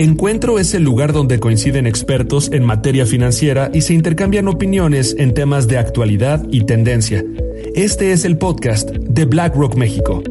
[0.00, 5.34] Encuentro es el lugar donde coinciden expertos en materia financiera y se intercambian opiniones en
[5.34, 7.24] temas de actualidad y tendencia.
[7.74, 10.22] Este es el podcast de BlackRock México.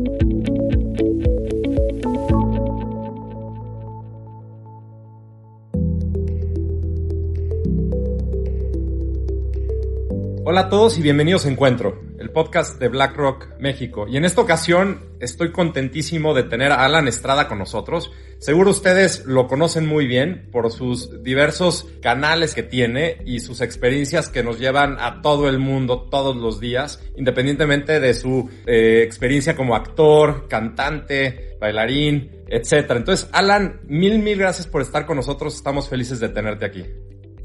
[10.46, 14.06] Hola a todos y bienvenidos a Encuentro, el podcast de BlackRock México.
[14.06, 18.12] Y en esta ocasión estoy contentísimo de tener a Alan Estrada con nosotros.
[18.40, 24.28] Seguro ustedes lo conocen muy bien por sus diversos canales que tiene y sus experiencias
[24.28, 29.56] que nos llevan a todo el mundo todos los días, independientemente de su eh, experiencia
[29.56, 32.92] como actor, cantante, bailarín, etc.
[32.92, 35.56] Entonces, Alan, mil, mil gracias por estar con nosotros.
[35.56, 36.86] Estamos felices de tenerte aquí.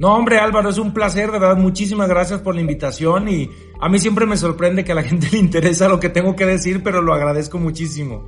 [0.03, 1.57] No, hombre, Álvaro, es un placer, de verdad.
[1.57, 3.49] Muchísimas gracias por la invitación y
[3.81, 6.45] a mí siempre me sorprende que a la gente le interesa lo que tengo que
[6.45, 8.25] decir, pero lo agradezco muchísimo.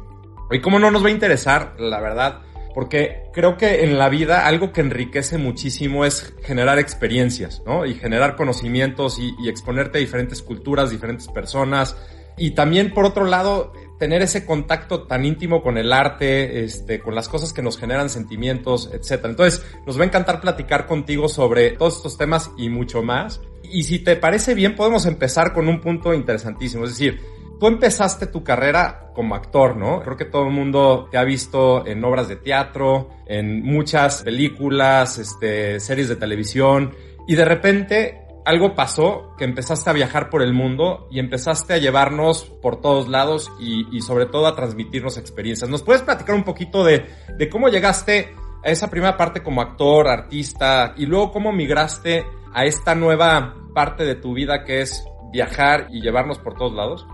[0.52, 2.42] Y cómo no nos va a interesar, la verdad,
[2.76, 7.84] porque creo que en la vida algo que enriquece muchísimo es generar experiencias, ¿no?
[7.84, 11.96] Y generar conocimientos y, y exponerte a diferentes culturas, diferentes personas.
[12.36, 17.14] Y también, por otro lado, tener ese contacto tan íntimo con el arte, este, con
[17.14, 19.24] las cosas que nos generan sentimientos, etc.
[19.24, 23.40] Entonces, nos va a encantar platicar contigo sobre todos estos temas y mucho más.
[23.62, 26.84] Y si te parece bien, podemos empezar con un punto interesantísimo.
[26.84, 27.20] Es decir,
[27.58, 30.00] tú empezaste tu carrera como actor, ¿no?
[30.02, 35.18] Creo que todo el mundo te ha visto en obras de teatro, en muchas películas,
[35.18, 36.94] este, series de televisión,
[37.26, 41.78] y de repente algo pasó que empezaste a viajar por el mundo y empezaste a
[41.78, 45.70] llevarnos por todos lados y, sobre todo a transmitirnos experiencias.
[45.70, 47.06] ¿Nos puedes platicar un poquito de,
[47.50, 52.94] cómo llegaste a esa primera parte como actor, artista y luego cómo migraste a esta
[52.94, 57.06] nueva parte de tu vida que es viajar y llevarnos por todos lados?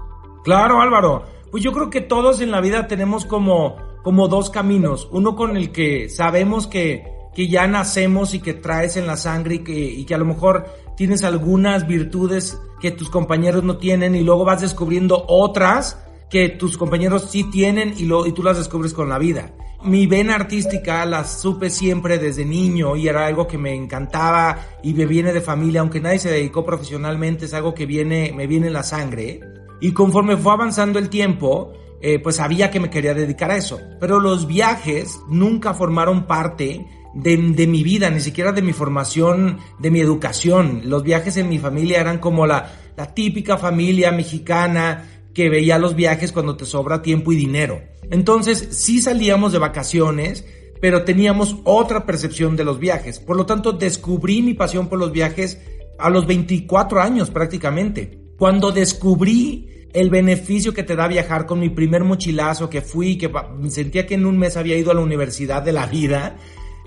[0.45, 1.25] Claro, Álvaro.
[1.51, 5.09] Pues yo creo que todos en la vida tenemos como, dos caminos.
[5.13, 10.05] Uno con el que sabemos que, ya nacemos y que traes en la sangre y
[10.05, 10.67] que a lo mejor
[10.97, 15.99] tienes algunas virtudes que tus compañeros no tienen y luego vas descubriendo otras
[16.31, 19.53] que tus compañeros sí tienen y, lo, y tú las descubres con la vida.
[19.83, 24.95] Mi vena artística la supe siempre desde niño y era algo que me encantaba y
[24.95, 28.69] me viene de familia, aunque nadie se dedicó profesionalmente, es algo que viene, me viene
[28.69, 29.41] en la sangre.
[29.81, 33.81] Y conforme fue avanzando el tiempo, eh, pues sabía que me quería dedicar a eso.
[33.99, 39.91] Pero los viajes nunca formaron parte de, mi vida, ni siquiera de mi formación, de
[39.91, 40.83] mi educación.
[40.85, 45.05] Los viajes en mi familia eran como la, la típica familia mexicana
[45.35, 47.81] que veía los viajes cuando te sobra tiempo y dinero.
[48.11, 50.45] Entonces sí salíamos de vacaciones,
[50.81, 53.19] pero teníamos otra percepción de los viajes.
[53.21, 55.59] Por lo tanto, descubrí mi pasión por los viajes
[55.99, 58.19] a los 24 años prácticamente.
[58.39, 63.31] Cuando descubrí el beneficio que te da viajar con mi primer mochilazo que fui, que
[63.69, 66.37] sentía que en un mes había ido a la universidad de la vida,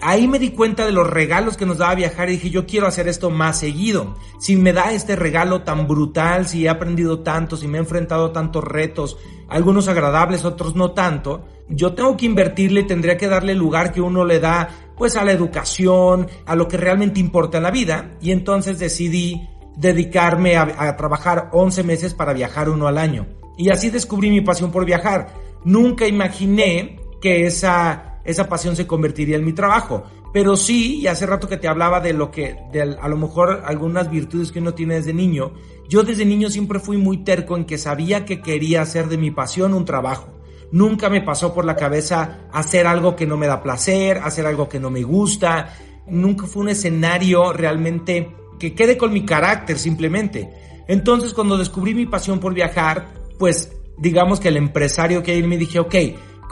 [0.04, 2.88] ahí me di cuenta de los regalos que nos daba viajar y dije, yo quiero
[2.88, 4.16] hacer esto más seguido.
[4.40, 8.26] Si me da este regalo tan brutal, si he aprendido tanto, si me he enfrentado
[8.28, 9.18] a tantos retos,
[9.50, 13.92] algunos agradables, otros no tanto, yo tengo que invertirle y tendría que darle el lugar
[13.92, 17.72] que uno le da pues a la educación, a lo que realmente importa en la
[17.72, 18.18] vida.
[18.22, 23.28] Y entonces decidí dedicarme a, a trabajar 11 meses para viajar uno al año.
[23.58, 25.34] Y así descubrí mi pasión por viajar.
[25.64, 30.04] Nunca imaginé que esa esa pasión se convertiría en mi trabajo.
[30.34, 33.64] Pero sí, y hace rato que te hablaba de lo que, de a lo mejor
[33.66, 35.54] algunas virtudes que uno tiene desde niño,
[35.88, 39.32] yo desde niño siempre fui muy terco en que sabía que quería hacer de mi
[39.32, 40.34] pasión un trabajo.
[40.72, 44.68] Nunca me pasó por la cabeza hacer algo que no me da placer, hacer algo
[44.68, 45.76] que no me gusta.
[46.08, 50.50] Nunca fue un escenario realmente que quede con mi carácter simplemente.
[50.88, 55.58] Entonces cuando descubrí mi pasión por viajar, pues digamos que el empresario que ahí me
[55.58, 55.96] dije, ok,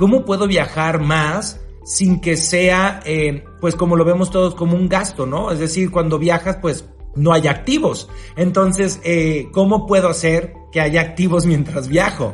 [0.02, 4.90] ¿cómo puedo viajar más sin que sea, eh, pues como lo vemos todos, como un
[4.90, 5.52] gasto, ¿no?
[5.52, 6.86] Es decir, cuando viajas, pues
[7.16, 8.10] no hay activos.
[8.36, 12.34] Entonces, eh, ¿cómo puedo hacer que haya activos mientras viajo?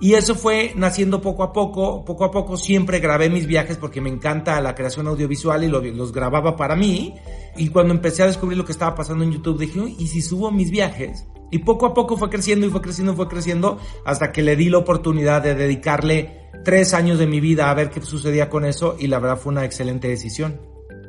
[0.00, 4.00] Y eso fue naciendo poco a poco, poco a poco siempre grabé mis viajes porque
[4.00, 7.16] me encanta la creación audiovisual y los grababa para mí.
[7.56, 10.52] Y cuando empecé a descubrir lo que estaba pasando en YouTube, dije, ¿y si subo
[10.52, 11.26] mis viajes?
[11.50, 14.54] Y poco a poco fue creciendo y fue creciendo y fue creciendo hasta que le
[14.54, 18.64] di la oportunidad de dedicarle tres años de mi vida a ver qué sucedía con
[18.64, 20.60] eso y la verdad fue una excelente decisión.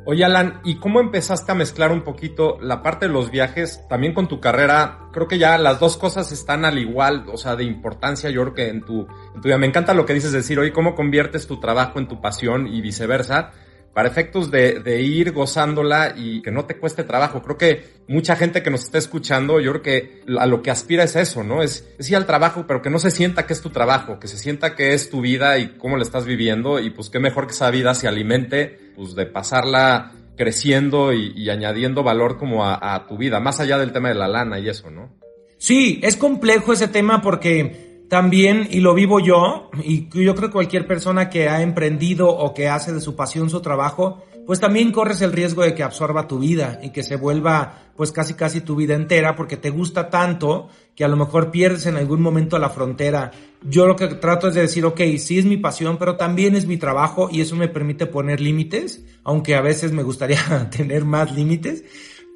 [0.06, 4.14] Oye Alan, ¿y cómo empezaste a mezclar un poquito la parte de los viajes también
[4.14, 5.10] con tu carrera?
[5.12, 8.54] Creo que ya las dos cosas están al igual, o sea, de importancia, yo creo
[8.54, 9.58] que en tu, en tu vida.
[9.58, 12.80] Me encanta lo que dices, decir, oye, ¿cómo conviertes tu trabajo en tu pasión y
[12.80, 13.52] viceversa?
[13.94, 17.42] Para efectos de, ir gozándola y que no te cueste trabajo.
[17.42, 21.04] Creo que mucha gente que nos está escuchando, yo creo que a lo que aspira
[21.04, 21.62] es eso, ¿no?
[21.62, 24.38] Es, ir al trabajo, pero que no se sienta que es tu trabajo, que se
[24.38, 27.52] sienta que es tu vida y cómo la estás viviendo y pues qué mejor que
[27.52, 33.40] esa vida se alimente, pues de pasarla creciendo y, añadiendo valor como a tu vida,
[33.40, 35.20] más allá del tema de la lana y eso, ¿no?
[35.60, 40.52] Sí, es complejo ese tema porque también, y lo vivo yo, y yo creo que
[40.52, 44.90] cualquier persona que ha emprendido o que hace de su pasión su trabajo, pues también
[44.90, 48.62] corres el riesgo de que absorba tu vida y que se vuelva pues casi casi
[48.62, 52.58] tu vida entera porque te gusta tanto que a lo mejor pierdes en algún momento
[52.58, 53.30] la frontera.
[53.62, 56.66] Yo lo que trato es de decir, ok, sí es mi pasión, pero también es
[56.66, 61.30] mi trabajo y eso me permite poner límites, aunque a veces me gustaría tener más
[61.32, 61.84] límites.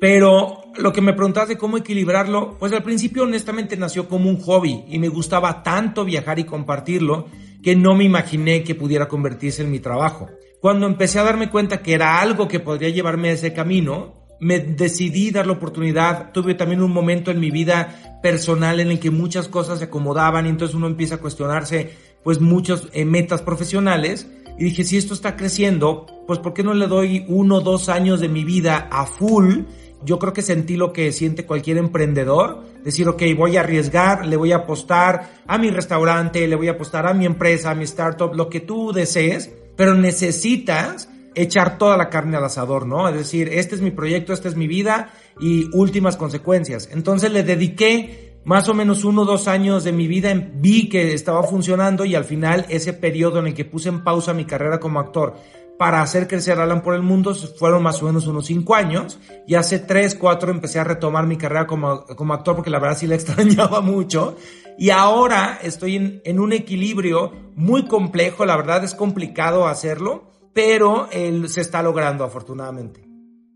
[0.04, 4.38] Pero lo que me preguntabas de cómo equilibrarlo, pues al principio honestamente nació como un
[4.38, 7.28] hobby y me gustaba tanto viajar y compartirlo
[7.62, 10.28] que no me imaginé que pudiera convertirse en mi trabajo.
[10.60, 14.58] Cuando empecé a darme cuenta que era algo que podría llevarme a ese camino, me
[14.58, 16.32] decidí dar la oportunidad.
[16.32, 20.44] Tuve también un momento en mi vida personal en el que muchas cosas se acomodaban
[20.44, 24.28] y entonces uno empieza a cuestionarse pues muchas eh, metas profesionales
[24.58, 27.88] y dije, si esto está creciendo, pues ¿por qué no le doy uno o dos
[27.88, 29.62] años de mi vida a full
[30.04, 34.36] yo creo que sentí lo que siente cualquier emprendedor, decir, ok, voy a arriesgar, le
[34.36, 37.84] voy a apostar a mi restaurante, le voy a apostar a mi empresa, a mi
[37.84, 43.08] startup, lo que tú desees, pero necesitas echar toda la carne al asador, ¿no?
[43.08, 45.10] Es decir, este es mi proyecto, esta es mi vida
[45.40, 46.88] y últimas consecuencias.
[46.92, 51.14] Entonces le dediqué más o menos uno o dos años de mi vida, vi que
[51.14, 54.78] estaba funcionando y al final ese periodo en el que puse en pausa mi carrera
[54.78, 55.34] como actor
[55.78, 59.54] para hacer crecer Alan por el mundo fueron más o menos unos cinco años y
[59.54, 63.06] hace tres, cuatro empecé a retomar mi carrera como, como actor porque la verdad sí
[63.06, 64.36] la extrañaba mucho
[64.76, 71.08] y ahora estoy en, un equilibrio muy complejo, la verdad es complicado hacerlo, pero
[71.46, 73.04] se está logrando afortunadamente.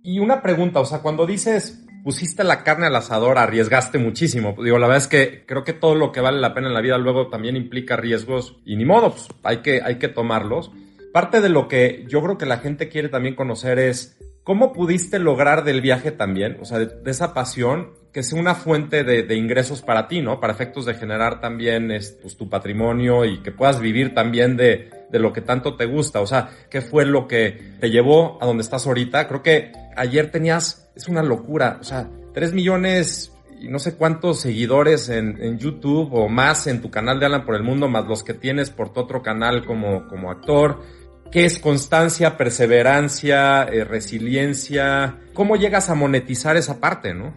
[0.03, 4.55] Y una pregunta, o sea, cuando dices pusiste la carne al asador, arriesgaste muchísimo.
[4.63, 6.81] Digo, la verdad es que creo que todo lo que vale la pena en la
[6.81, 10.71] vida luego también implica riesgos y ni modo, pues hay que, hay que tomarlos.
[11.19, 15.19] Parte de lo que yo creo que la gente quiere también conocer es cómo pudiste
[15.19, 19.83] lograr del viaje también, o sea, de, esa pasión, que sea una fuente de, ingresos
[19.83, 20.39] para ti, ¿no?
[20.39, 21.89] Para efectos de generar también
[22.23, 26.21] pues, tu patrimonio y que puedas vivir también de, lo que tanto te gusta.
[26.21, 29.27] O sea, ¿qué fue lo que te llevó a donde estás ahorita?
[29.27, 34.39] Creo que ayer tenías, es una locura, o sea, 3 millones y no sé cuántos
[34.39, 38.07] seguidores en, en, YouTube o más en tu canal de Alan por el Mundo, más
[38.07, 40.79] los que tienes por tu otro canal como, como actor.
[41.31, 45.19] ¿Qué es constancia, perseverancia, eh, resiliencia?
[45.35, 47.35] ¿Cómo llegas a monetizar esa parte, no?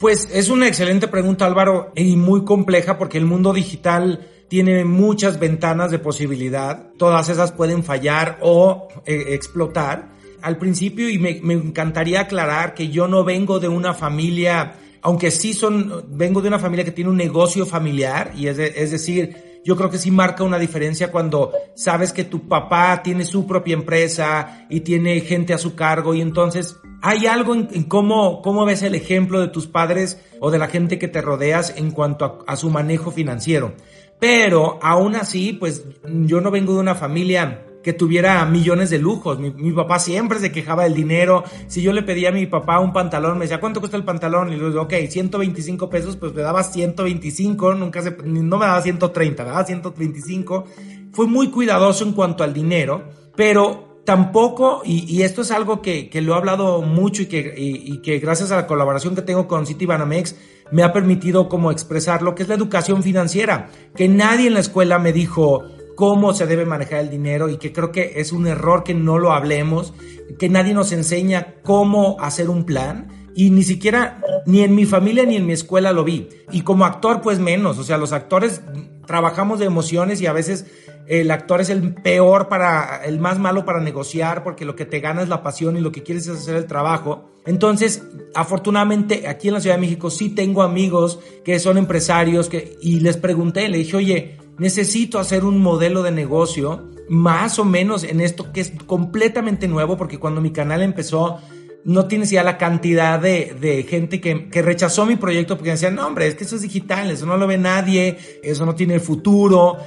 [0.00, 5.38] Pues es una excelente pregunta, Álvaro, y muy compleja porque el mundo digital tiene muchas
[5.38, 6.90] ventanas de posibilidad.
[6.98, 10.10] Todas esas pueden fallar o eh, explotar.
[10.42, 15.54] Al principio, y me, encantaría aclarar que yo no vengo de una familia aunque sí
[15.54, 19.90] son, vengo de una familia que tiene un negocio familiar, y es decir, yo creo
[19.90, 24.80] que sí marca una diferencia cuando sabes que tu papá tiene su propia empresa y
[24.80, 29.40] tiene gente a su cargo y entonces hay algo en, cómo, cómo ves el ejemplo
[29.40, 33.10] de tus padres o de la gente que te rodeas en cuanto a su manejo
[33.10, 33.74] financiero.
[34.18, 39.38] Pero aún así, pues yo no vengo de una familia que tuviera millones de lujos.
[39.38, 41.44] Mi, papá siempre se quejaba del dinero.
[41.68, 44.52] Si yo le pedía a mi papá un pantalón, me decía, ¿cuánto cuesta el pantalón?
[44.52, 48.82] Y le digo, ok, 125 pesos, pues me daba 125, nunca se, no me daba
[48.82, 50.64] 130, me daba 125.
[51.12, 53.04] Fue muy cuidadoso en cuanto al dinero,
[53.36, 58.18] pero tampoco, y, esto es algo que, que, lo he hablado mucho y que, que
[58.20, 60.34] gracias a la colaboración que tengo con City Banamex
[60.72, 64.60] me ha permitido como expresar lo que es la educación financiera, que nadie en la
[64.60, 65.62] escuela me dijo,
[65.98, 69.18] cómo se debe manejar el dinero y que creo que es un error que no
[69.18, 69.94] lo hablemos,
[70.38, 75.24] que nadie nos enseña cómo hacer un plan y ni siquiera ni en mi familia
[75.24, 76.28] ni en mi escuela lo vi.
[76.52, 78.62] Y como actor pues menos, o sea, los actores
[79.08, 80.66] trabajamos de emociones y a veces
[81.08, 85.00] el actor es el peor para, el más malo para negociar porque lo que te
[85.00, 87.28] gana es la pasión y lo que quieres es hacer el trabajo.
[87.44, 88.04] Entonces,
[88.36, 93.00] afortunadamente aquí en la Ciudad de México sí tengo amigos que son empresarios que, y
[93.00, 98.20] les pregunté, le dije, oye, necesito hacer un modelo de negocio más o menos en
[98.20, 101.38] esto que es completamente nuevo, porque cuando mi canal empezó,
[101.84, 106.06] no tienes ya la cantidad de, gente que, que, rechazó mi proyecto porque decían, no,
[106.06, 109.78] hombre, es que eso es digital, eso no lo ve nadie, eso no tiene futuro.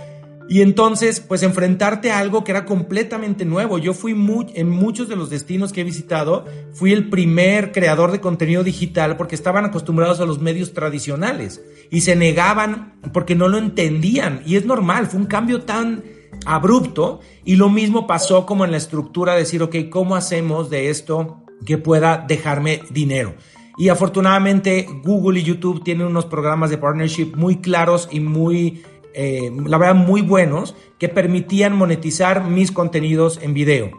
[0.51, 3.77] Y entonces, pues enfrentarte a algo que era completamente nuevo.
[3.77, 6.43] Yo fui muy, en muchos de los destinos que he visitado,
[6.73, 12.01] fui el primer creador de contenido digital porque estaban acostumbrados a los medios tradicionales y
[12.01, 14.41] se negaban porque no lo entendían.
[14.45, 16.03] Y es normal, fue un cambio tan
[16.45, 20.89] abrupto y lo mismo pasó como en la estructura de decir, ok, ¿cómo hacemos de
[20.89, 23.35] esto que pueda dejarme dinero?
[23.77, 29.51] Y afortunadamente Google y YouTube tienen unos programas de partnership muy claros y muy, eh,
[29.65, 33.91] la verdad, muy buenos que permitían monetizar mis contenidos en video.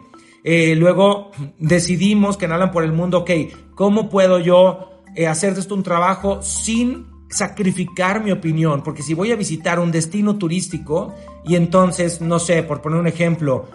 [0.43, 3.31] Eh, luego decidimos que en Alan por el Mundo, ok,
[3.75, 9.15] ¿cómo puedo yo eh, hacer de esto un trabajo sin sacrificar mi opinión, porque si
[9.15, 13.65] voy a visitar un destino turístico y entonces, no sé, por poner un ejemplo,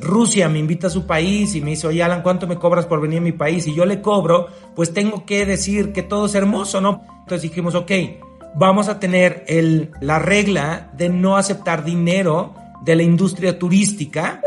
[0.00, 3.02] Rusia me invita a su país y me dice, oye Alan, ¿cuánto me cobras por
[3.02, 3.66] venir a mi país?
[3.66, 7.02] Y yo le cobro, pues tengo que decir que todo es hermoso, ¿no?
[7.20, 7.90] Entonces dijimos, ok,
[8.56, 9.44] vamos a tener
[10.00, 14.40] la regla de no aceptar dinero de la industria turística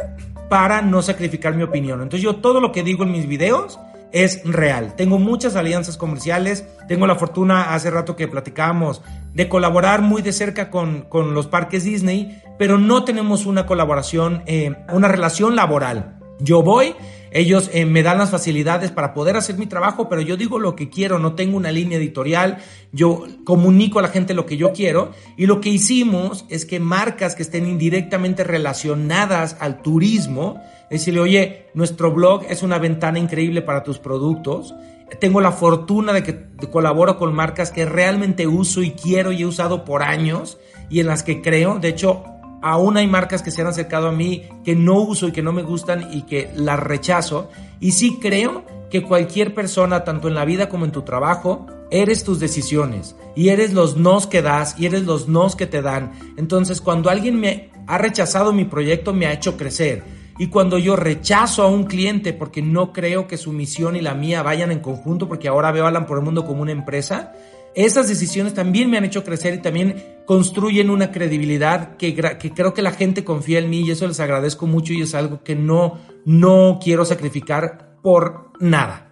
[0.49, 2.01] para no sacrificar mi opinión.
[2.01, 3.79] Entonces yo todo lo que digo en mis videos,
[4.11, 4.95] es real.
[4.95, 9.01] Tengo muchas alianzas comerciales, tengo la fortuna, hace rato que platicábamos,
[9.33, 14.43] de colaborar muy de cerca con, con los parques Disney, pero no tenemos una colaboración,
[14.47, 16.17] eh, una relación laboral.
[16.39, 16.95] Yo voy,
[17.31, 20.75] ellos eh, me dan las facilidades para poder hacer mi trabajo, pero yo digo lo
[20.75, 22.57] que quiero, no tengo una línea editorial,
[22.91, 26.79] yo comunico a la gente lo que yo quiero y lo que hicimos es que
[26.79, 33.61] marcas que estén indirectamente relacionadas al turismo, decirle, oye, nuestro blog es una ventana increíble
[33.61, 34.73] para tus productos.
[35.19, 39.45] Tengo la fortuna de que colaboro con marcas que realmente uso y quiero y he
[39.45, 40.59] usado por años
[40.89, 41.79] y en las que creo.
[41.79, 42.23] De hecho,
[42.61, 45.51] aún hay marcas que se han acercado a mí que no uso y que no
[45.51, 47.49] me gustan y que las rechazo.
[47.79, 52.23] Y sí creo que cualquier persona, tanto en la vida como en tu trabajo, eres
[52.23, 56.11] tus decisiones y eres los nos que das y eres los nos que te dan.
[56.37, 60.03] Entonces, cuando alguien me ha rechazado mi proyecto, me ha hecho crecer
[60.39, 64.13] y cuando yo rechazo a un cliente porque no creo que su misión y la
[64.13, 67.33] mía vayan en conjunto, porque ahora veo a Alan por el mundo como una empresa,
[67.75, 69.95] esas decisiones también me han hecho crecer y también
[70.25, 74.67] construyen una credibilidad que, creo que la gente confía en mí y eso les agradezco
[74.67, 79.09] mucho y es algo que no, no quiero sacrificar por nada.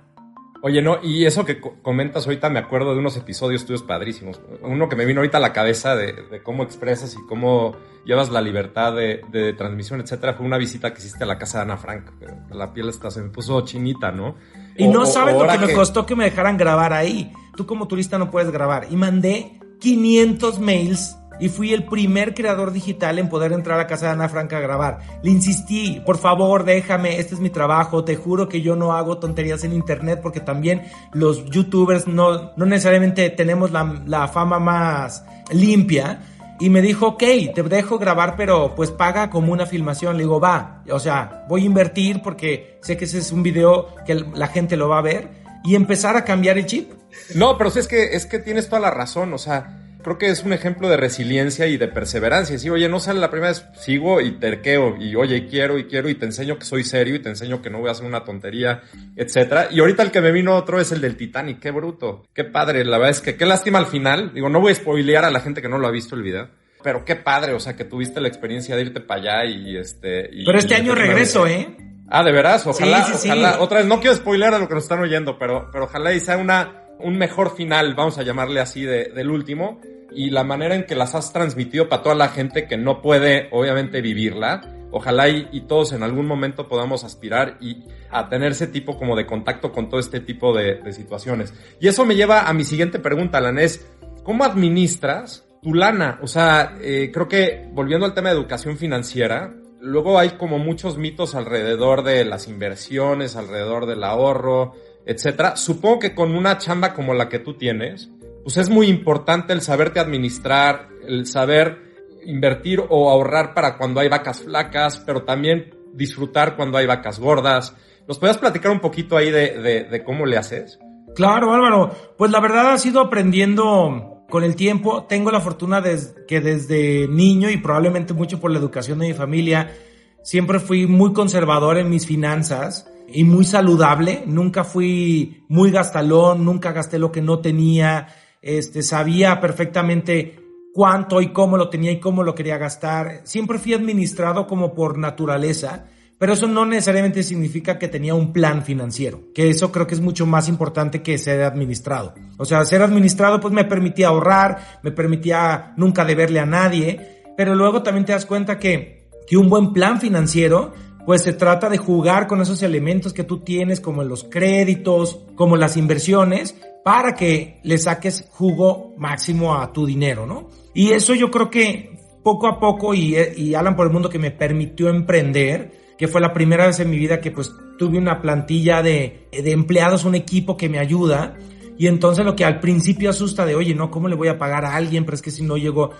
[0.63, 4.41] Oye, no, y eso que comentas ahorita me acuerdo de unos episodios tuyos padrísimos.
[4.61, 8.41] Uno que me vino ahorita a la cabeza de, cómo expresas y cómo llevas la
[8.41, 12.11] libertad de, transmisión, etcétera, fue una visita que hiciste a la casa de Ana Frank.
[12.51, 14.35] La piel hasta se me puso chinita, ¿no?
[14.77, 17.31] Y no sabes lo que, me costó que me dejaran grabar ahí.
[17.55, 18.87] Tú como turista no puedes grabar.
[18.89, 24.07] Y mandé 500 mails y fui el primer creador digital en poder entrar a casa
[24.07, 24.99] de Ana Frank a grabar.
[25.23, 29.19] Le insistí, por favor, déjame, este es mi trabajo, te juro que yo no hago
[29.19, 35.23] tonterías en internet porque también los youtubers no, no necesariamente tenemos la, la fama más
[35.51, 36.21] limpia.
[36.59, 37.23] Y me dijo, ok,
[37.53, 40.17] te dejo grabar, pero pues paga como una filmación.
[40.17, 43.95] Le digo, va, o sea, voy a invertir porque sé que ese es un video
[44.05, 45.29] que la gente lo va a ver
[45.63, 46.91] y empezar a cambiar el chip.
[47.35, 50.43] No, pero es que, es que tienes toda la razón, o sea, creo que es
[50.43, 52.57] un ejemplo de resiliencia y de perseverancia.
[52.57, 56.07] Si, oye, no sale la primera vez, sigo y terqueo y, oye, quiero y quiero
[56.07, 58.23] y te enseño que soy serio y te enseño que no voy a hacer una
[58.23, 58.83] tontería,
[59.17, 59.67] etcétera.
[59.69, 61.59] Y ahorita el que me vino otro es el del Titanic.
[61.59, 62.23] Qué bruto.
[62.33, 62.85] Qué padre.
[62.85, 64.31] La verdad es que qué lástima al final.
[64.33, 66.47] Digo, no voy a spoilear a la gente que no lo ha visto el video.
[66.81, 70.29] Pero qué padre, o sea, que tuviste la experiencia de irte para allá y este...
[70.45, 71.75] pero este año regreso, ¿eh?
[72.07, 73.59] Ah, de veras, ojalá, ojalá.
[73.59, 76.21] Otra vez, no quiero spoilear a lo que nos están oyendo, pero, pero ojalá y
[76.21, 80.75] sea una, un mejor final, vamos a llamarle así, de, del último y la manera
[80.75, 84.61] en que las has transmitido para toda la gente que no puede, obviamente, vivirla.
[84.89, 89.25] Ojalá y, todos en algún momento podamos aspirar y a tener ese tipo como de
[89.25, 91.53] contacto con todo este tipo de, situaciones.
[91.79, 93.85] Y eso me lleva a mi siguiente pregunta, Alan, es,
[94.23, 96.19] ¿cómo administras tu lana?
[96.21, 100.97] O sea, eh, creo que volviendo al tema de educación financiera, luego hay como muchos
[100.97, 104.73] mitos alrededor de las inversiones, alrededor del ahorro,
[105.05, 105.55] etcétera.
[105.55, 108.09] Supongo que con una chamba como la que tú tienes,
[108.47, 111.81] pues es muy importante el saberte administrar, el saber
[112.25, 117.75] invertir o ahorrar para cuando hay vacas flacas, pero también disfrutar cuando hay vacas gordas.
[118.07, 120.79] ¿Nos puedes platicar un poquito ahí de, cómo le haces?
[121.13, 121.91] Claro, Álvaro.
[122.17, 125.03] Pues la verdad ha sido aprendiendo con el tiempo.
[125.09, 125.83] Tengo la fortuna
[126.25, 129.75] que desde niño y probablemente mucho por la educación de mi familia,
[130.23, 134.23] siempre fui muy conservador en mis finanzas y muy saludable.
[134.25, 138.07] Nunca fui muy gastalón, nunca gasté lo que no tenía
[138.41, 140.39] este, sabía perfectamente
[140.73, 143.21] cuánto y cómo lo tenía y cómo lo quería gastar.
[143.23, 145.87] Siempre fui administrado como por naturaleza,
[146.19, 150.01] pero eso no necesariamente significa que tenía un plan financiero, que eso creo que es
[150.01, 152.13] mucho más importante que ser administrado.
[152.37, 157.55] O sea, ser administrado pues me permitía ahorrar, me permitía nunca deberle a nadie, pero
[157.55, 160.73] luego también te das cuenta que, que un buen plan financiero
[161.07, 165.55] pues se trata de jugar con esos elementos que tú tienes, como los créditos, como
[165.55, 170.49] las inversiones, para que le saques jugo máximo a tu dinero, ¿no?
[170.73, 174.19] Y eso yo creo que poco a poco y, y Alan por el Mundo que
[174.19, 178.21] me permitió emprender, que fue la primera vez en mi vida que pues tuve una
[178.21, 181.37] plantilla de, de empleados, un equipo que me ayuda.
[181.77, 184.65] Y entonces lo que al principio asusta de, oye, no, ¿cómo le voy a pagar
[184.65, 185.05] a alguien?
[185.05, 185.91] Pero es que si no llego.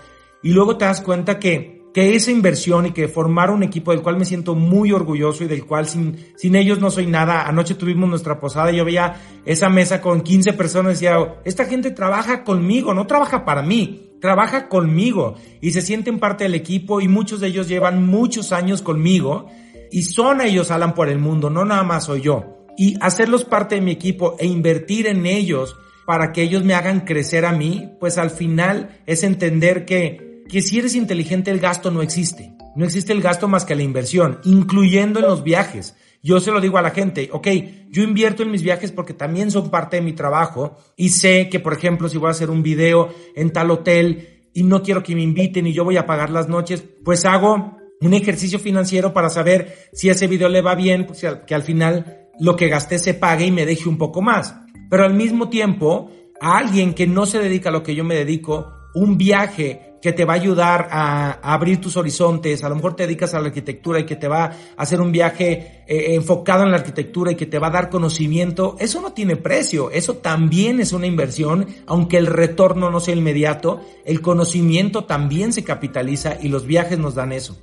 [0.42, 4.02] Y luego te das cuenta que, que esa inversión y que formar un equipo del
[4.02, 7.46] cual me siento muy orgulloso y del cual sin, sin ellos no soy nada.
[7.46, 11.64] Anoche tuvimos nuestra posada y yo veía esa mesa con 15 personas y decía, esta
[11.64, 17.00] gente trabaja conmigo, no trabaja para mí trabaja conmigo y se sienten parte del equipo
[17.00, 19.46] y muchos de ellos llevan muchos años conmigo
[19.90, 22.66] y son ellos Alan por el mundo, no nada más soy yo.
[22.76, 25.76] Y hacerlos parte de mi equipo e invertir en ellos
[26.06, 30.62] para que ellos me hagan crecer a mí, pues al final es entender que, que
[30.62, 32.52] si eres inteligente el gasto no existe.
[32.74, 35.96] No existe el gasto más que la inversión, incluyendo en los viajes.
[36.22, 37.48] Yo se lo digo a la gente, ok,
[37.90, 41.60] yo invierto en mis viajes porque también son parte de mi trabajo y sé que,
[41.60, 45.14] por ejemplo, si voy a hacer un video en tal hotel y no quiero que
[45.14, 49.30] me inviten y yo voy a pagar las noches, pues hago un ejercicio financiero para
[49.30, 53.14] saber si ese video le va bien, pues que al final lo que gasté se
[53.14, 54.54] pague y me deje un poco más.
[54.90, 58.14] Pero al mismo tiempo, a alguien que no se dedica a lo que yo me
[58.14, 62.94] dedico, un viaje que te va a ayudar a, abrir tus horizontes, a lo mejor
[62.94, 66.62] te dedicas a la arquitectura y que te va a hacer un viaje eh, enfocado
[66.64, 70.16] en la arquitectura y que te va a dar conocimiento, eso no tiene precio, eso
[70.16, 76.36] también es una inversión, aunque el retorno no sea inmediato, el conocimiento también se capitaliza
[76.40, 77.58] y los viajes nos dan eso.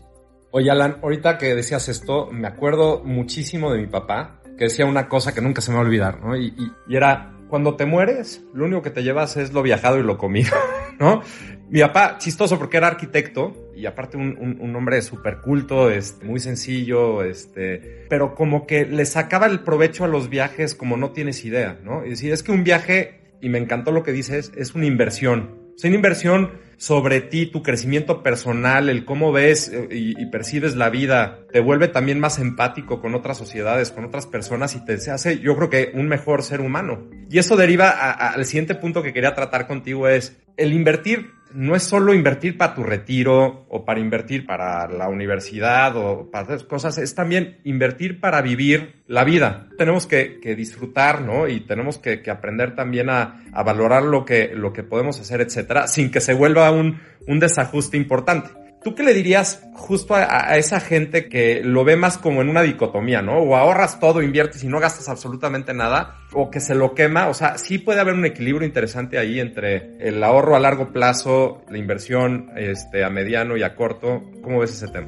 [0.51, 5.09] Oye, Alan, ahorita que decías esto, me acuerdo muchísimo de mi papá, que decía una
[5.09, 6.37] cosa que nunca se me va a olvidar, ¿no?
[6.37, 6.53] y,
[6.87, 10.17] y era, cuando te mueres, lo único que te llevas es lo viajado y lo
[10.17, 10.51] comido,
[10.99, 11.21] ¿no?
[11.69, 16.39] Mi papá, chistoso porque era arquitecto y aparte un, un, hombre súper culto, este, muy
[16.39, 21.43] sencillo, este, pero como que le sacaba el provecho a los viajes como no tienes
[21.43, 22.05] idea, ¿no?
[22.05, 25.64] Y decir, es que un viaje, y me encantó lo que dices, es una inversión.
[25.75, 30.89] Es una inversión sobre ti, tu crecimiento personal, el cómo ves eh, y, percibes la
[30.89, 35.39] vida, te vuelve también más empático con otras sociedades, con otras personas y te hace,
[35.39, 37.09] yo creo que, un mejor ser humano.
[37.29, 41.83] Y eso deriva al siguiente punto que quería tratar contigo es el invertir no es
[41.83, 46.97] solo invertir para tu retiro o para invertir para la universidad o para otras cosas,
[46.97, 49.67] es también invertir para vivir la vida.
[49.77, 51.47] Tenemos que, disfrutar, ¿no?
[51.47, 56.11] Y tenemos que, aprender también a, valorar lo que, lo que podemos hacer, etcétera, sin
[56.11, 56.99] que se vuelva un
[57.39, 58.64] desajuste importante.
[58.85, 62.61] ¿Tú qué le dirías justo a, esa gente que lo ve más como en una
[62.61, 63.39] dicotomía, ¿no?
[63.39, 67.27] O ahorras todo, inviertes y no gastas absolutamente nada, o que se lo quema.
[67.27, 71.63] O sea, sí puede haber un equilibrio interesante ahí entre el ahorro a largo plazo,
[71.67, 74.21] la inversión este, a mediano y a corto.
[74.43, 75.07] ¿Cómo ves ese tema?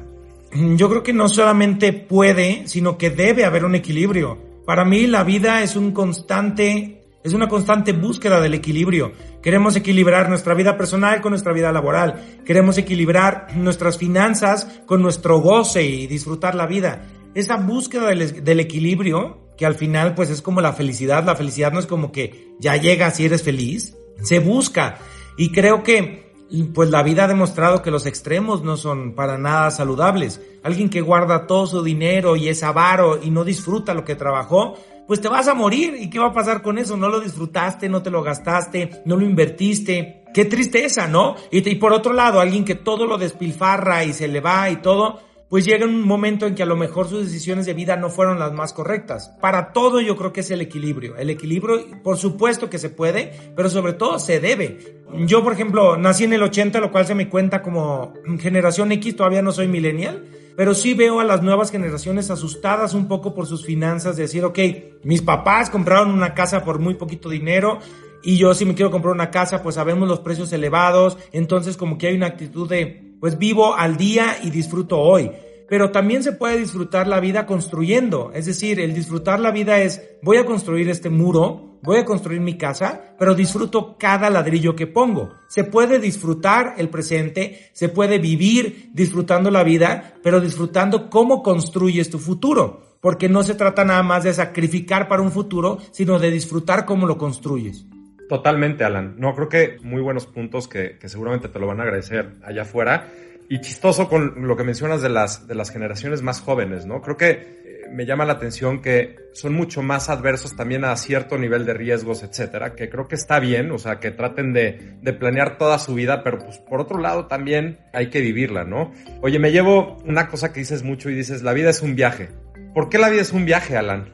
[0.74, 4.38] Yo creo que no solamente puede, sino que debe haber un equilibrio.
[4.66, 6.97] Para mí la vida es un constante
[7.28, 9.12] es una constante búsqueda del equilibrio.
[9.42, 12.40] Queremos equilibrar nuestra vida personal con nuestra vida laboral.
[12.44, 17.06] Queremos equilibrar nuestras finanzas con nuestro goce y disfrutar la vida.
[17.34, 21.24] Esa búsqueda del, equilibrio, que al final pues es como la felicidad.
[21.24, 23.96] La felicidad no es como que ya llegas y eres feliz.
[24.22, 24.98] Se busca.
[25.36, 26.32] Y creo que
[26.74, 30.40] pues la vida ha demostrado que los extremos no son para nada saludables.
[30.62, 34.78] Alguien que guarda todo su dinero y es avaro y no disfruta lo que trabajó,
[35.08, 35.96] pues te vas a morir.
[35.98, 36.96] ¿Y qué va a pasar con eso?
[36.96, 40.22] No lo disfrutaste, no te lo gastaste, no lo invertiste.
[40.34, 41.34] Qué tristeza, ¿no?
[41.50, 44.76] Y, y por otro lado, alguien que todo lo despilfarra y se le va y
[44.76, 48.10] todo, pues llega un momento en que a lo mejor sus decisiones de vida no
[48.10, 49.34] fueron las más correctas.
[49.40, 51.16] Para todo yo creo que es el equilibrio.
[51.16, 54.98] El equilibrio, por supuesto que se puede, pero sobre todo se debe.
[55.26, 59.16] Yo, por ejemplo, nací en el 80, lo cual se me cuenta como generación X,
[59.16, 60.24] todavía no soy millennial
[60.58, 64.44] pero sí veo a las nuevas generaciones asustadas un poco por sus finanzas, de decir,
[64.44, 64.58] ok,
[65.04, 67.78] mis papás compraron una casa por muy poquito dinero
[68.24, 71.96] y yo si me quiero comprar una casa, pues sabemos los precios elevados, entonces como
[71.96, 75.30] que hay una actitud de, pues vivo al día y disfruto hoy
[75.68, 78.32] pero también se puede disfrutar la vida construyendo.
[78.34, 82.40] Es decir, el disfrutar la vida es, voy a construir este muro, voy a construir
[82.40, 85.34] mi casa, pero disfruto cada ladrillo que pongo.
[85.48, 92.08] Se puede disfrutar el presente, se puede vivir disfrutando la vida, pero disfrutando cómo construyes
[92.08, 92.96] tu futuro.
[93.00, 97.06] Porque no se trata nada más de sacrificar para un futuro, sino de disfrutar cómo
[97.06, 97.86] lo construyes.
[98.28, 99.14] Totalmente, Alan.
[99.18, 102.62] No, creo que muy buenos puntos que, que seguramente te lo van a agradecer allá
[102.62, 103.08] afuera
[103.48, 107.00] y chistoso con lo que mencionas de las, de las generaciones más jóvenes, ¿no?
[107.00, 111.38] Creo que eh, me llama la atención que son mucho más adversos también a cierto
[111.38, 115.12] nivel de riesgos, etcétera, que creo que está bien, o sea, que traten de, de
[115.14, 118.92] planear toda su vida, pero pues por otro lado también hay que vivirla, ¿no?
[119.22, 122.28] Oye, me llevo una cosa que dices mucho y dices, la vida es un viaje.
[122.74, 124.12] ¿Por qué la vida es un viaje, Alan?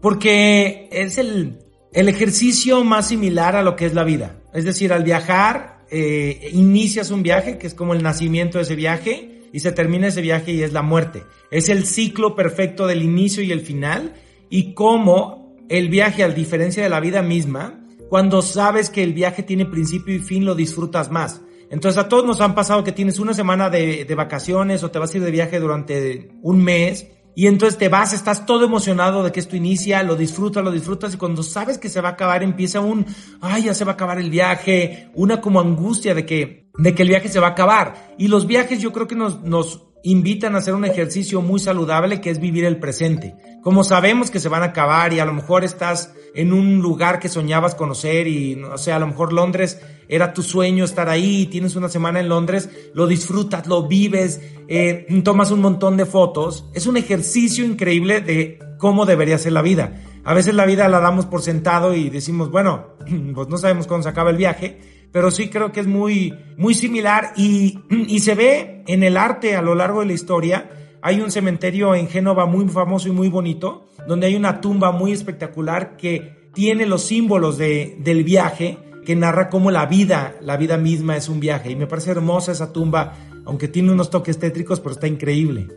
[0.00, 1.60] Porque es el,
[1.92, 4.36] el ejercicio más similar a lo que es la vida.
[4.52, 8.76] Es decir, al viajar eh, inicias un viaje, que es como el nacimiento de ese
[8.76, 11.24] viaje, y se termina ese viaje y es la muerte.
[11.50, 14.14] Es el ciclo perfecto del inicio y el final,
[14.48, 17.78] y cómo el viaje, a diferencia de la vida misma,
[18.08, 21.42] cuando sabes que el viaje tiene principio y fin, lo disfrutas más.
[21.70, 24.98] Entonces a todos nos han pasado que tienes una semana de, de vacaciones o te
[24.98, 29.22] vas a ir de viaje durante un mes y entonces te vas, estás todo emocionado
[29.22, 32.12] de que esto inicia, lo disfrutas, lo disfrutas y cuando sabes que se va a
[32.12, 33.06] acabar empieza un,
[33.40, 37.02] ay, ya se va a acabar el viaje, una como angustia de que, de que
[37.02, 38.14] el viaje se va a acabar.
[38.18, 42.20] Y los viajes yo creo que nos, nos invitan a hacer un ejercicio muy saludable
[42.20, 43.34] que es vivir el presente.
[43.62, 47.20] Como sabemos que se van a acabar y a lo mejor estás en un lugar
[47.20, 51.46] que soñabas conocer y, o sea, a lo mejor Londres era tu sueño estar ahí
[51.46, 56.66] tienes una semana en Londres, lo disfrutas, lo vives, eh, tomas un montón de fotos.
[56.74, 60.02] Es un ejercicio increíble de cómo debería ser la vida.
[60.24, 62.88] A veces la vida la damos por sentado y decimos, bueno,
[63.34, 64.78] pues no sabemos cuándo se acaba el viaje,
[65.12, 69.56] pero sí creo que es muy, muy similar y, y se ve en el arte
[69.56, 70.70] a lo largo de la historia.
[71.02, 75.12] Hay un cementerio en Génova muy famoso y muy bonito, donde hay una tumba muy
[75.12, 80.76] espectacular que tiene los símbolos de, del viaje, que narra cómo la vida, la vida
[80.76, 81.70] misma es un viaje.
[81.70, 85.68] Y me parece hermosa esa tumba, aunque tiene unos toques tétricos, pero está increíble.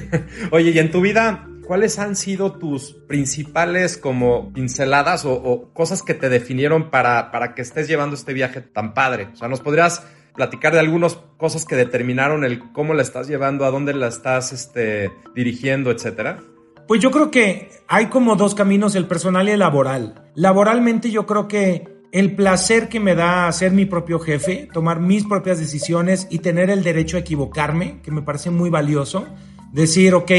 [0.50, 6.14] Oye, y en tu vida, ¿cuáles han sido tus principales como pinceladas o, cosas que
[6.14, 9.28] te definieron para, para que estés llevando este viaje tan padre?
[9.32, 13.64] O sea, ¿nos podrías platicar de algunas cosas que determinaron el cómo la estás llevando,
[13.64, 16.38] a dónde la estás este, dirigiendo, etcétera?
[16.86, 20.30] Pues yo creo que hay como dos caminos, el personal y el laboral.
[20.34, 25.24] Laboralmente yo creo que el placer que me da ser mi propio jefe, tomar mis
[25.24, 29.26] propias decisiones y tener el derecho a equivocarme, que me parece muy valioso,
[29.72, 30.30] decir, ok,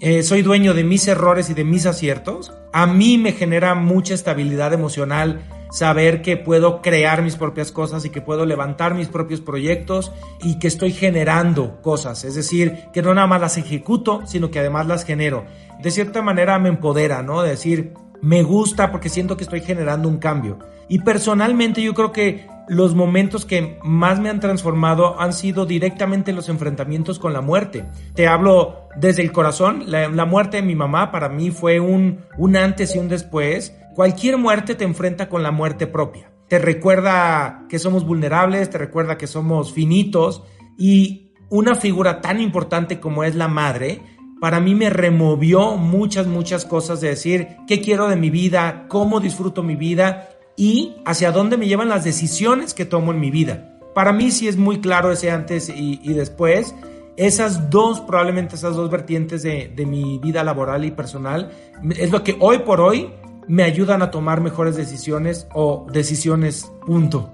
[0.00, 4.14] eh, soy dueño de mis errores y de mis aciertos, a mí me genera mucha
[4.14, 9.40] estabilidad emocional saber que puedo crear mis propias cosas y que puedo levantar mis propios
[9.40, 14.50] proyectos y que estoy generando cosas, es decir, que no nada más las ejecuto, sino
[14.50, 15.44] que además las genero.
[15.82, 17.42] De cierta manera me empodera, ¿no?
[17.42, 20.58] De decir, me gusta porque siento que estoy generando un cambio.
[20.88, 26.32] Y personalmente yo creo que los momentos que más me han transformado han sido directamente
[26.32, 27.84] los enfrentamientos con la muerte.
[28.14, 32.56] Te hablo desde el corazón, la, muerte de mi mamá para mí fue un, un
[32.56, 33.74] antes y un después.
[33.94, 36.30] Cualquier muerte te enfrenta con la muerte propia.
[36.48, 40.42] Te recuerda que somos vulnerables, te recuerda que somos finitos
[40.78, 44.00] y una figura tan importante como es la madre,
[44.40, 49.18] para mí me removió muchas, muchas cosas de decir qué quiero de mi vida, cómo
[49.18, 50.28] disfruto mi vida
[50.58, 53.78] y hacia dónde me llevan las decisiones que tomo en mi vida.
[53.94, 56.74] Para mí sí es muy claro ese antes y, después.
[57.16, 61.52] Esas dos, probablemente esas dos vertientes de, de mi vida laboral y personal,
[61.96, 63.10] es lo que hoy por hoy
[63.46, 67.32] me ayudan a tomar mejores decisiones o decisiones, punto.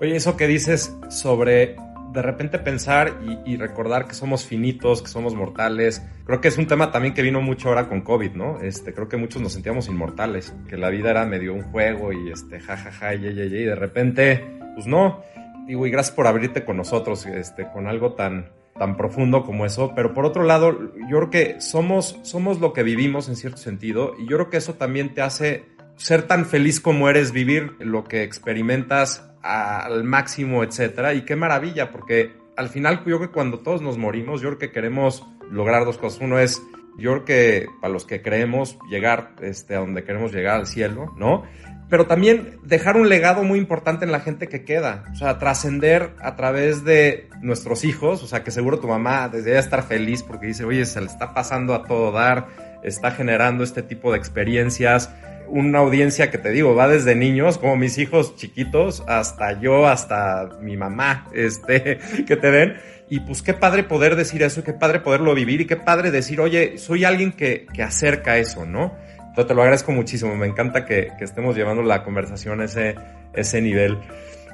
[0.00, 1.76] Oye, eso que dices sobre
[2.12, 6.02] de repente pensar y, recordar que somos finitos, que somos mortales.
[6.26, 8.60] Creo que es un tema también que vino mucho ahora con COVID, ¿no?
[8.60, 12.30] Este, creo que muchos nos sentíamos inmortales, que la vida era medio un juego y
[12.30, 14.44] este, jajaja, y, y, y, de repente,
[14.74, 15.22] pues no.
[15.66, 19.92] Digo, y gracias por abrirte con nosotros, este, con algo tan, tan profundo como eso.
[19.94, 24.14] Pero por otro lado, yo creo que somos, somos lo que vivimos en cierto sentido,
[24.18, 25.64] y yo creo que eso también te hace
[25.96, 31.14] ser tan feliz como eres, vivir lo que experimentas al máximo, etcétera.
[31.14, 34.58] Y qué maravilla, porque al final yo creo que cuando todos nos morimos, yo creo
[34.58, 36.20] que queremos lograr dos cosas.
[36.20, 36.62] Uno es,
[36.98, 41.12] yo creo que para los que creemos llegar este, a donde queremos llegar al cielo,
[41.16, 41.44] ¿no?
[41.88, 45.04] Pero también dejar un legado muy importante en la gente que queda.
[45.12, 48.22] O sea, trascender a través de nuestros hijos.
[48.22, 51.34] O sea, que seguro tu mamá debería estar feliz porque dice, oye, se le está
[51.34, 52.46] pasando a todo dar,
[52.82, 55.10] está generando este tipo de experiencias
[55.52, 60.48] una audiencia que te digo, va desde niños, como mis hijos chiquitos, hasta yo, hasta
[60.62, 62.76] mi mamá, este, que te ven.
[63.10, 66.40] Y pues qué padre poder decir eso, qué padre poderlo vivir y qué padre decir,
[66.40, 68.96] oye, soy alguien que, que acerca eso, ¿no?
[69.18, 72.94] Entonces te lo agradezco muchísimo, me encanta que, que estemos llevando la conversación a ese,
[73.34, 73.98] ese nivel.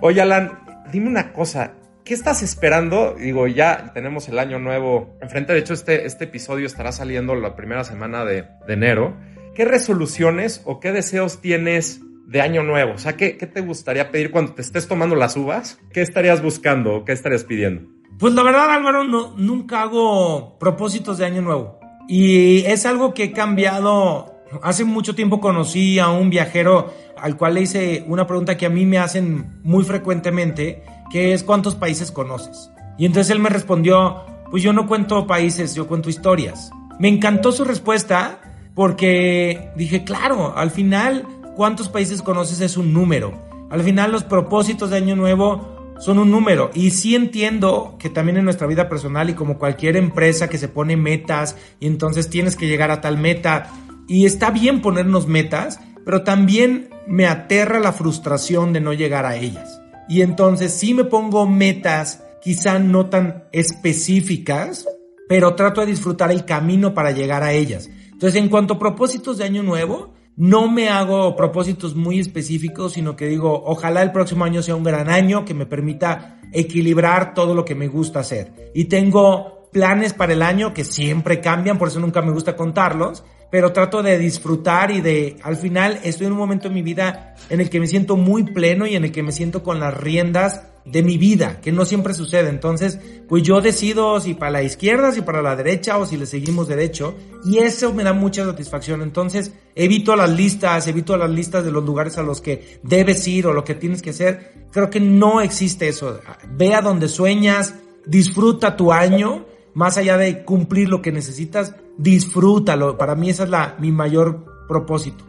[0.00, 0.58] Oye, Alan,
[0.90, 3.16] dime una cosa, ¿Qué estás esperando?
[3.18, 5.52] Digo, ya tenemos el año nuevo enfrente.
[5.52, 9.14] De hecho, este, este episodio estará saliendo la primera semana de, de enero.
[9.58, 12.92] ¿Qué resoluciones o qué deseos tienes de año nuevo?
[12.92, 15.80] O sea, ¿qué, te gustaría pedir cuando te estés tomando las uvas?
[15.92, 17.82] ¿Qué estarías buscando o qué estarías pidiendo?
[18.20, 21.80] Pues la verdad, Álvaro, no, nunca hago propósitos de año nuevo.
[22.06, 24.32] Y es algo que he cambiado.
[24.62, 28.70] Hace mucho tiempo conocí a un viajero al cual le hice una pregunta que a
[28.70, 32.70] mí me hacen muy frecuentemente, que es ¿cuántos países conoces?
[32.96, 36.70] Y entonces él me respondió, pues yo no cuento países, yo cuento historias.
[37.00, 38.40] Me encantó su respuesta
[38.78, 43.32] porque dije, claro, al final, ¿cuántos países conoces es un número?
[43.70, 46.70] Al final los propósitos de Año Nuevo son un número.
[46.74, 50.68] Y sí entiendo que también en nuestra vida personal y como cualquier empresa que se
[50.68, 53.68] pone metas y entonces tienes que llegar a tal meta.
[54.06, 59.34] Y está bien ponernos metas, pero también me aterra la frustración de no llegar a
[59.34, 59.80] ellas.
[60.08, 64.86] Y entonces sí me pongo metas quizá no tan específicas,
[65.28, 67.90] pero trato de disfrutar el camino para llegar a ellas.
[68.18, 73.14] Entonces, en cuanto a propósitos de año nuevo, no me hago propósitos muy específicos, sino
[73.14, 77.54] que digo, ojalá el próximo año sea un gran año que me permita equilibrar todo
[77.54, 78.72] lo que me gusta hacer.
[78.74, 83.24] Y tengo planes para el año que siempre cambian, por eso nunca me gusta contarlos,
[83.50, 87.34] pero trato de disfrutar y de, al final estoy en un momento en mi vida
[87.48, 89.96] en el que me siento muy pleno y en el que me siento con las
[89.96, 92.48] riendas de mi vida, que no siempre sucede.
[92.48, 96.26] Entonces, pues yo decido si para la izquierda, si para la derecha o si le
[96.26, 99.02] seguimos derecho y eso me da mucha satisfacción.
[99.02, 103.46] Entonces, evito las listas, evito las listas de los lugares a los que debes ir
[103.46, 104.68] o lo que tienes que hacer.
[104.72, 106.20] Creo que no existe eso.
[106.50, 107.74] Ve a donde sueñas,
[108.06, 109.46] disfruta tu año
[109.78, 112.98] más allá de cumplir lo que necesitas, disfrútalo.
[112.98, 115.24] Para mí esa es la, mi mayor propósito.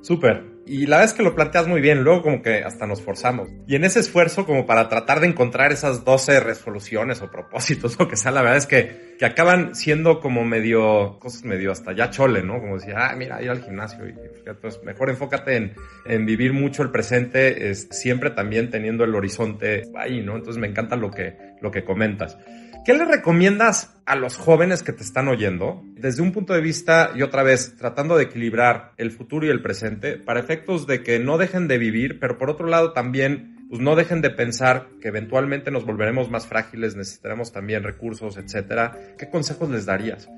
[0.00, 0.52] Súper.
[0.66, 3.50] Y la vez que lo planteas muy bien, luego como que hasta nos forzamos.
[3.68, 8.08] Y en ese esfuerzo como para tratar de encontrar esas 12 resoluciones o propósitos o
[8.08, 12.10] que sea, la verdad es que, que acaban siendo como medio, cosas medio hasta ya
[12.10, 12.58] chole, ¿no?
[12.58, 14.14] Como decir, ah, mira, ir al gimnasio y
[14.60, 19.84] pues mejor enfócate en, en vivir mucho el presente, es, siempre también teniendo el horizonte
[19.94, 20.34] ahí, ¿no?
[20.34, 22.36] Entonces me encanta lo que, lo que comentas.
[22.84, 27.12] ¿Qué le recomiendas a los jóvenes que te están oyendo desde un punto de vista,
[27.14, 31.18] y otra vez, tratando de equilibrar el futuro y el presente para efectos de que
[31.18, 35.08] no dejen de vivir, pero por otro lado también, pues no dejen de pensar que
[35.08, 39.14] eventualmente nos volveremos más frágiles, necesitaremos también recursos, etcétera?
[39.18, 40.28] ¿Qué consejos les darías?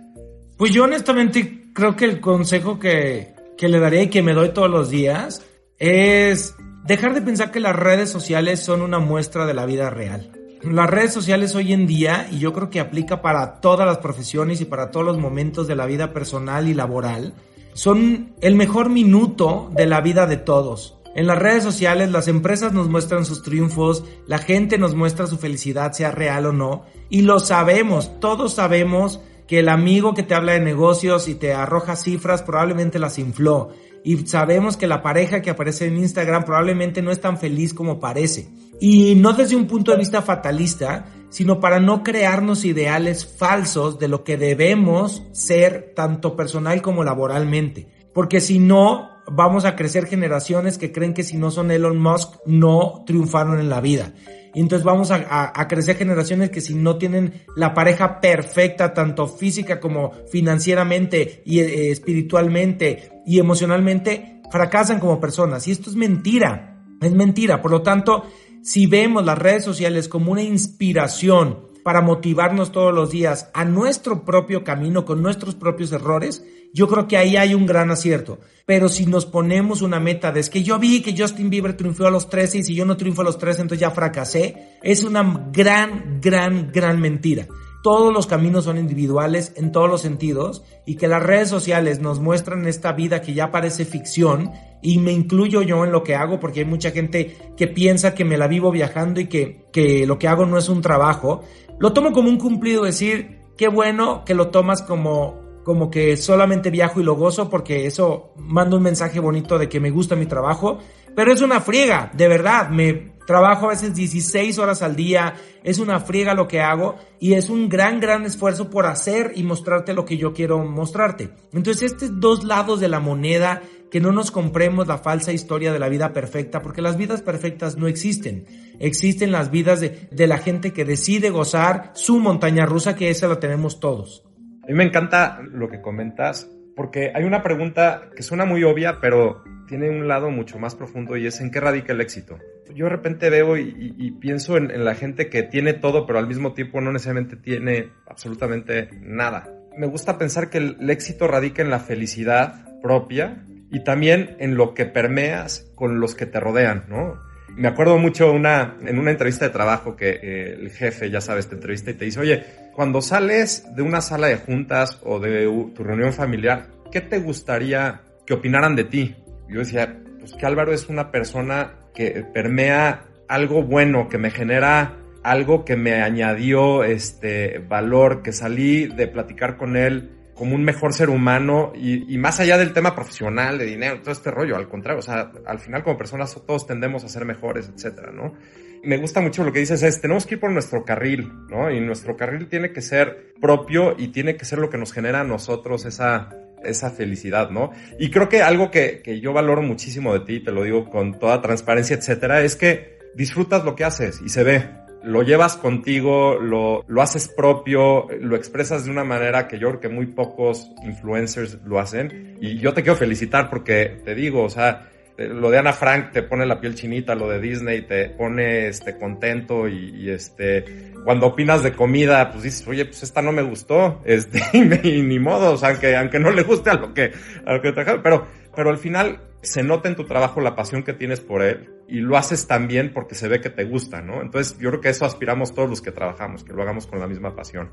[0.57, 4.51] Pues yo honestamente creo que el consejo que, que le daría y que me doy
[4.51, 5.45] todos los días
[5.81, 6.55] es
[6.85, 10.91] dejar de pensar que las redes sociales son una muestra de la vida real las
[10.91, 14.65] redes sociales hoy en día, y yo creo que aplica para todas las profesiones y
[14.65, 17.35] para todos los momentos de la vida personal y laboral,
[17.75, 20.97] son el mejor minuto de la vida de todos.
[21.15, 25.39] En las redes sociales las empresas nos muestran sus triunfos, la gente nos muestra su
[25.39, 30.35] felicidad, sea real o no, y lo sabemos, todos sabemos que el amigo que te
[30.35, 33.71] habla de negocios y te arroja cifras probablemente las infló.
[34.07, 37.99] Y sabemos que la pareja que aparece en Instagram probablemente no es tan feliz como
[37.99, 38.47] parece.
[38.81, 44.07] Y no desde un punto de vista fatalista, sino para no crearnos ideales falsos de
[44.07, 47.89] lo que debemos ser tanto personal como laboralmente.
[48.15, 52.35] Porque si no, vamos a crecer generaciones que creen que si no son Elon Musk
[52.47, 54.13] no triunfaron en la vida.
[54.57, 59.79] Y entonces vamos a, crecer generaciones que si no tienen la pareja perfecta, tanto física
[59.81, 65.69] como financieramente y eh, espiritualmente y emocionalmente, fracasan como personas.
[65.69, 66.83] Y esto es mentira.
[67.03, 67.61] Es mentira.
[67.61, 68.25] Por lo tanto,
[68.63, 74.25] si vemos las redes sociales como una inspiración para motivarnos todos los días a nuestro
[74.25, 76.45] propio camino con nuestros propios errores,
[76.75, 78.41] yo creo que ahí hay un gran acierto.
[78.67, 82.11] Pero si nos ponemos una meta de que yo vi que Justin Bieber triunfó a
[82.11, 85.49] los 13 y si yo no triunfo a los 13 entonces ya fracasé, es una
[85.53, 87.47] gran, gran, gran mentira
[87.87, 92.19] todos los caminos son individuales en todos los sentidos y que las redes sociales nos
[92.19, 94.51] muestran esta vida que ya parece ficción
[94.83, 98.25] y me incluyo yo en lo que hago porque hay mucha gente que piensa que
[98.25, 101.45] me la vivo viajando y que, que lo que hago no es un trabajo.
[101.79, 106.71] Lo tomo como un cumplido decir, qué bueno que lo tomas como, como que solamente
[106.71, 110.27] viajo y lo gozo porque eso manda un mensaje bonito de que me gusta mi
[110.27, 110.79] trabajo,
[111.15, 115.35] pero es una friega, de verdad, me Trabajo a veces 16 horas al día,
[115.65, 119.43] es una friega lo que hago y es un gran, gran esfuerzo por hacer y
[119.43, 121.31] mostrarte lo que yo quiero mostrarte.
[121.53, 125.79] Entonces, estos dos lados de la moneda, que no nos compremos la falsa historia de
[125.79, 128.47] la vida perfecta, porque las vidas perfectas no existen.
[128.79, 133.29] Existen las vidas de, de la gente que decide gozar su montaña rusa, que esa
[133.29, 134.25] la tenemos todos.
[134.63, 138.99] A mí me encanta lo que comentas, porque hay una pregunta que suena muy obvia,
[139.01, 142.39] pero tiene un lado mucho más profundo y es en qué radica el éxito.
[142.75, 146.53] Yo de repente veo y, pienso en, la gente que tiene todo, pero al mismo
[146.53, 149.49] tiempo no necesariamente tiene absolutamente nada.
[149.77, 153.47] Me gusta pensar que el, éxito radica en la felicidad propia
[153.77, 157.21] y también en lo que permeas con los que te rodean, ¿no?
[157.57, 161.47] Me acuerdo mucho una, en una entrevista de trabajo que eh, el jefe, ya sabes,
[161.47, 162.43] te entrevista y te dice, oye,
[162.75, 168.01] cuando sales de una sala de juntas o de tu reunión familiar, ¿qué te gustaría
[168.27, 169.15] que opinaran de ti?
[169.47, 174.95] yo decía, pues que Álvaro es una persona que permea algo bueno, que me genera
[175.23, 180.93] algo que me añadió este valor, que salí de platicar con él como un mejor
[180.93, 185.01] ser humano y, más allá del tema profesional, de dinero, todo este rollo, al contrario,
[185.01, 188.35] o sea, al final como personas todos tendemos a ser mejores, etcétera, ¿no?
[188.83, 191.71] me gusta mucho lo que dices es, tenemos que ir por nuestro carril, ¿no?
[191.73, 195.23] Y nuestro carril tiene que ser propio y tiene que ser lo que nos genera
[195.23, 196.29] a nosotros esa,
[196.63, 197.73] esa felicidad, ¿no?
[197.99, 201.19] Y creo que algo que, que yo valoro muchísimo de ti, te lo digo con
[201.19, 204.86] toda transparencia, etcétera, es que disfrutas lo que haces y se ve.
[205.03, 209.81] Lo llevas contigo, lo, lo haces propio, lo expresas de una manera que yo creo
[209.81, 212.37] que muy pocos influencers lo hacen.
[212.41, 216.23] Y yo te quiero felicitar porque te digo, o sea, lo de Ana Frank te
[216.23, 221.63] pone la piel chinita, lo de Disney te pone este contento y, este cuando opinas
[221.63, 225.57] de comida, pues dices, oye, pues esta no me gustó, este, y, ni modo, o
[225.57, 227.13] sea, aunque, aunque no le guste a lo que,
[227.45, 230.83] a lo que te pero, pero al final se nota en tu trabajo la pasión
[230.83, 234.21] que tienes por él y lo haces también porque se ve que te gusta, ¿no?
[234.21, 237.07] Entonces yo creo que eso aspiramos todos los que trabajamos, que lo hagamos con la
[237.07, 237.71] misma pasión.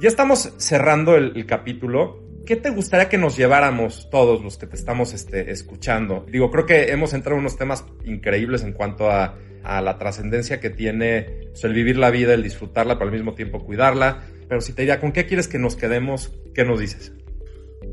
[0.00, 2.22] Ya estamos cerrando el, capítulo.
[2.46, 6.24] ¿Qué te gustaría que nos lleváramos todos los que te estamos este, escuchando?
[6.30, 10.70] Digo, creo que hemos entrado en unos temas increíbles en cuanto a, la trascendencia que
[10.70, 14.24] tiene el vivir la vida, el disfrutarla, pero al mismo tiempo cuidarla.
[14.48, 16.32] Pero si te diría, ¿con qué quieres que nos quedemos?
[16.52, 17.12] ¿Qué nos dices?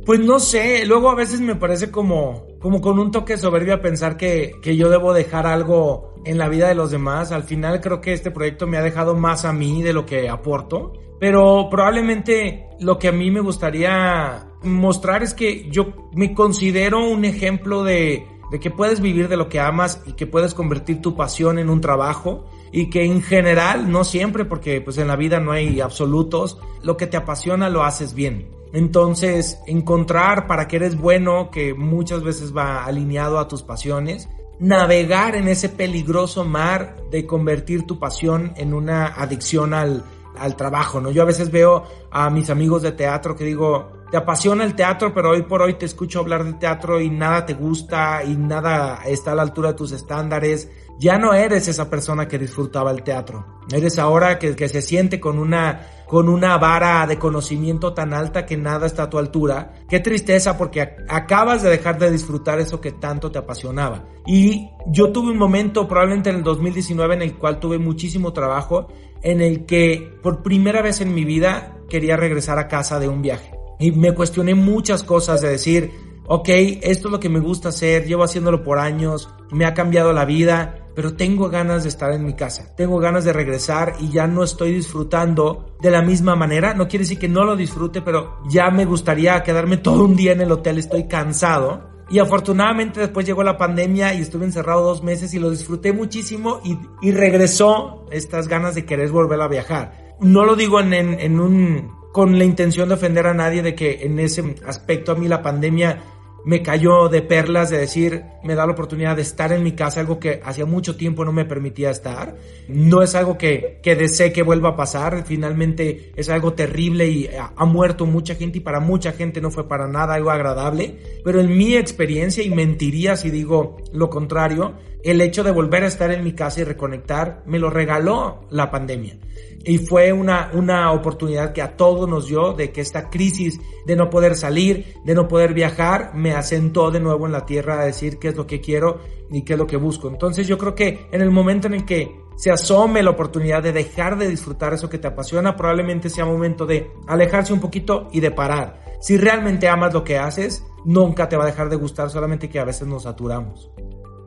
[0.06, 4.18] Pues no sé, luego a veces me parece como, como con un toque soberbia pensar
[4.18, 7.32] que, que yo debo dejar algo en la vida de los demás.
[7.32, 10.30] Al final creo que este proyecto me ha dejado más a mí de lo que
[10.30, 10.94] aporto.
[11.20, 17.26] Pero probablemente lo que a mí me gustaría mostrar es que yo me considero un
[17.26, 21.16] ejemplo de, de que puedes vivir de lo que amas y que puedes convertir tu
[21.16, 25.40] pasión en un trabajo y que en general, no siempre, porque pues en la vida
[25.40, 28.59] no hay absolutos, lo que te apasiona lo haces bien.
[28.74, 34.30] Entonces, encontrar para que eres bueno, que muchas veces va alineado a tus pasiones,
[34.60, 40.04] navegar en ese peligroso mar de convertir tu pasión en una adicción al,
[40.40, 41.12] al trabajo, ¿no?
[41.12, 45.14] Yo a veces veo a mis amigos de teatro que digo, te apasiona el teatro,
[45.14, 49.02] pero hoy por hoy te escucho hablar de teatro y nada te gusta y nada
[49.06, 50.70] está a la altura de tus estándares.
[51.00, 53.46] Ya no eres esa persona que disfrutaba el teatro.
[53.72, 58.58] Eres ahora que, se siente con una, con una vara de conocimiento tan alta que
[58.58, 59.76] nada está a tu altura.
[59.88, 64.06] Qué tristeza porque acabas de dejar de disfrutar eso que tanto te apasionaba.
[64.26, 68.88] Y yo tuve un momento probablemente en el 2019 en el cual tuve muchísimo trabajo
[69.24, 73.22] en el que por primera vez en mi vida quería regresar a casa de un
[73.22, 73.52] viaje.
[73.80, 75.92] Y me cuestioné muchas cosas de decir,
[76.28, 76.50] ok,
[76.82, 80.26] esto es lo que me gusta hacer, llevo haciéndolo por años, me ha cambiado la
[80.26, 84.28] vida, pero tengo ganas de estar en mi casa, tengo ganas de regresar y ya
[84.28, 86.74] no estoy disfrutando de la misma manera.
[86.74, 90.34] No quiere decir que no lo disfrute, pero ya me gustaría quedarme todo un día
[90.34, 91.89] en el hotel, estoy cansado.
[92.12, 96.60] Y afortunadamente después llegó la pandemia y estuve encerrado dos meses y lo disfruté muchísimo
[96.64, 100.16] y, y regresó estas ganas de querer volver a viajar.
[100.20, 103.76] No lo digo en, en, en un con la intención de ofender a nadie de
[103.76, 106.02] que en ese aspecto a mí la pandemia
[106.46, 110.00] me cayó de perlas de decir, me da la oportunidad de estar en mi casa,
[110.00, 112.36] algo que hacía mucho tiempo no me permitía estar.
[112.68, 117.28] No es algo que, que desee que vuelva a pasar, finalmente es algo terrible y
[117.28, 120.98] ha, ha, muerto mucha gente y para mucha gente no fue para nada algo agradable,
[121.24, 125.88] pero en mi experiencia, y mentiría si digo lo contrario, el hecho de volver a
[125.88, 129.18] estar en mi casa y reconectar me lo regaló la pandemia.
[129.64, 133.96] Y fue una, una oportunidad que a todos nos dio de que esta crisis de
[133.96, 137.86] no poder salir, de no poder viajar, me asentó de nuevo en la tierra a
[137.86, 139.00] decir qué es lo que quiero
[139.32, 140.08] y qué es lo que busco.
[140.10, 143.74] Entonces yo creo que en el momento en el que se asome la oportunidad de
[143.74, 148.22] dejar de disfrutar eso que te apasiona, probablemente sea momento de alejarse un poquito y
[148.22, 148.98] de parar.
[149.02, 152.60] Si realmente amas lo que haces, nunca te va a dejar de gustar, solamente que
[152.60, 153.70] a veces nos saturamos.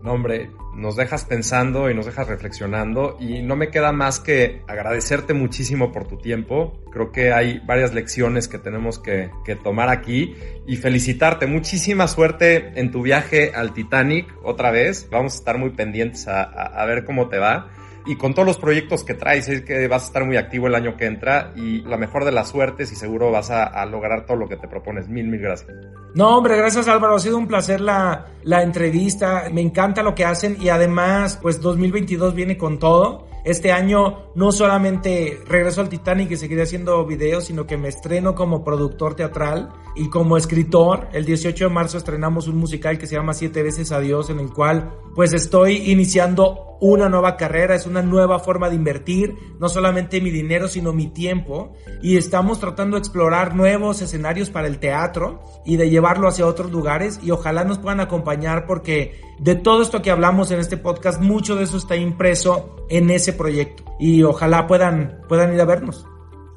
[0.03, 4.62] No, hombre, nos dejas pensando y nos dejas reflexionando y no me queda más que
[4.67, 6.83] agradecerte muchísimo por tu tiempo.
[6.91, 9.31] Creo que hay varias lecciones que tenemos que,
[9.62, 10.35] tomar aquí
[10.67, 11.47] y felicitarte.
[11.47, 15.09] Muchísima suerte en tu viaje al Titanic otra vez.
[15.11, 17.71] Vamos a estar muy pendientes a ver cómo te va
[18.07, 20.75] y con todos los proyectos que traes, es que vas a estar muy activo el
[20.75, 24.37] año que entra y la mejor de las suertes y seguro vas a, lograr todo
[24.37, 25.09] lo que te propones.
[25.09, 25.71] Mil, mil gracias.
[26.15, 30.25] No, hombre, gracias Álvaro, ha sido un placer la, la entrevista, me encanta lo que
[30.25, 33.29] hacen y además, pues 2022 viene con todo.
[33.45, 38.37] Este año no solamente regreso al Titanic y seguiré haciendo videos, sino que me estreno
[38.37, 41.09] como productor teatral y como escritor.
[41.12, 44.53] El 18 de marzo estrenamos un musical que se llama Siete veces Adiós, en el
[44.53, 50.21] cual pues estoy iniciando una nueva carrera, es una nueva forma de invertir, no solamente
[50.21, 51.75] mi dinero, sino mi tiempo.
[52.02, 56.73] Y estamos tratando de explorar nuevos escenarios para el teatro y de llevarlo hacia otros
[56.73, 61.21] lugares y ojalá nos puedan acompañar porque de todo esto que hablamos en este podcast,
[61.21, 66.04] mucho de eso está impreso en ese proyecto y ojalá puedan, puedan ir a vernos.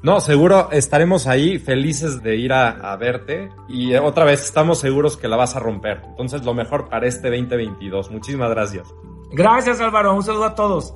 [0.02, 5.16] No, seguro estaremos ahí felices de ir a, a, verte y otra vez estamos seguros
[5.16, 6.02] que la vas a romper.
[6.04, 8.10] Entonces lo mejor para este 2022.
[8.10, 8.92] Muchísimas gracias.
[9.36, 10.94] Gracias Álvaro, un saludo a todos.